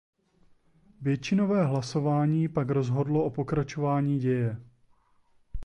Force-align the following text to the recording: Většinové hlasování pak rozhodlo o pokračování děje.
Většinové 1.01 1.65
hlasování 1.65 2.47
pak 2.47 2.69
rozhodlo 2.69 3.23
o 3.23 3.29
pokračování 3.29 4.19
děje. 4.19 4.57